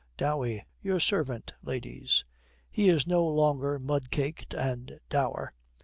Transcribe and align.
DOWEY. 0.17 0.65
'Your 0.81 0.99
servant, 0.99 1.53
ladies.' 1.61 2.23
He 2.71 2.89
is 2.89 3.05
no 3.05 3.23
longer 3.23 3.77
mud 3.77 4.09
caked 4.09 4.55
and 4.55 4.99
dour. 5.11 5.53